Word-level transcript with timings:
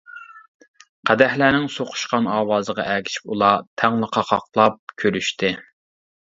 قەدەھلەرنىڭ 1.09 1.67
سوقۇشقان 1.73 2.29
ئاۋازىغا 2.37 2.85
ئەگىشىپ 2.95 3.29
ئۇلار 3.35 3.63
تەڭلا 3.83 4.11
قاقاقلاپ 4.17 4.81
كۈلۈشتى. 5.05 5.55